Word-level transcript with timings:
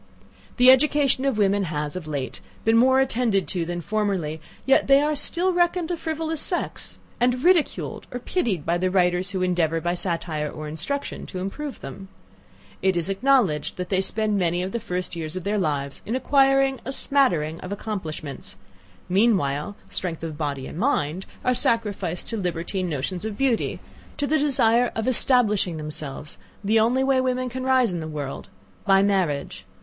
The 0.57 0.71
education 0.71 1.25
of 1.25 1.37
women 1.37 1.65
has, 1.65 1.95
of 1.95 2.07
late, 2.07 2.41
been 2.65 2.75
more 2.75 2.99
attended 2.99 3.47
to 3.49 3.65
than 3.67 3.81
formerly; 3.81 4.41
yet 4.65 4.87
they 4.87 4.99
are 4.99 5.13
still 5.15 5.53
reckoned 5.53 5.91
a 5.91 5.95
frivolous 5.95 6.41
sex, 6.41 6.97
and 7.19 7.43
ridiculed 7.43 8.07
or 8.11 8.17
pitied 8.19 8.65
by 8.65 8.79
the 8.79 8.89
writers 8.89 9.29
who 9.29 9.43
endeavour 9.43 9.79
by 9.79 9.93
satire 9.93 10.49
or 10.49 10.67
instruction 10.67 11.27
to 11.27 11.37
improve 11.37 11.81
them. 11.81 12.07
It 12.81 12.97
is 12.97 13.09
acknowledged 13.11 13.77
that 13.77 13.89
they 13.89 14.01
spend 14.01 14.39
many 14.39 14.63
of 14.63 14.71
the 14.71 14.79
first 14.79 15.15
years 15.15 15.35
of 15.35 15.43
their 15.43 15.59
lives 15.59 16.01
in 16.03 16.15
acquiring 16.15 16.79
a 16.83 16.91
smattering 16.91 17.59
of 17.59 17.71
accomplishments: 17.71 18.57
meanwhile, 19.07 19.75
strength 19.87 20.23
of 20.23 20.35
body 20.35 20.65
and 20.65 20.79
mind 20.79 21.27
are 21.45 21.53
sacrificed 21.53 22.27
to 22.29 22.37
libertine 22.37 22.89
notions 22.89 23.23
of 23.23 23.37
beauty, 23.37 23.79
to 24.17 24.25
the 24.25 24.39
desire 24.39 24.91
of 24.95 25.07
establishing 25.07 25.77
themselves, 25.77 26.39
the 26.63 26.79
only 26.79 27.03
way 27.03 27.21
women 27.21 27.49
can 27.49 27.63
rise 27.63 27.93
in 27.93 27.99
the 27.99 28.07
world 28.07 28.47
by 28.83 29.03
marriage. 29.03 29.63